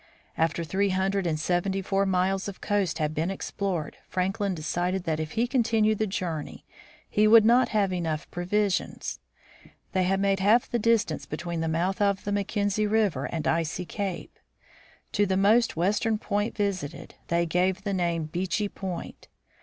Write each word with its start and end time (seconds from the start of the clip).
After 0.35 0.63
three 0.63 0.89
hundred 0.89 1.27
and 1.27 1.39
seventy 1.39 1.79
four 1.83 2.07
miles 2.07 2.47
of 2.47 2.59
coast 2.59 2.97
had 2.97 3.13
been 3.13 3.29
explored, 3.29 3.97
Franklin 4.09 4.55
decided 4.55 5.03
that 5.03 5.19
if 5.19 5.33
he 5.33 5.45
continued 5.45 5.99
the 5.99 6.07
journey, 6.07 6.65
he 7.07 7.27
would 7.27 7.45
not 7.45 7.69
have 7.69 7.93
enough 7.93 8.27
provisions. 8.31 9.19
They 9.91 10.01
had 10.05 10.19
made 10.19 10.39
half 10.39 10.67
the 10.67 10.79
distance 10.79 11.27
between 11.27 11.61
the 11.61 11.67
mouth 11.67 12.01
of 12.01 12.23
the 12.23 12.31
Macken 12.31 12.69
zie 12.71 12.87
river 12.87 13.25
and 13.25 13.47
Icy 13.47 13.85
cape. 13.85 14.39
To 15.11 15.27
the 15.27 15.37
most 15.37 15.75
western 15.77 16.17
point 16.17 16.55
visited, 16.55 17.13
they 17.27 17.45
gave 17.45 17.83
the 17.83 17.93
name 17.93 18.23
Beechey 18.25 18.69
point. 18.69 19.27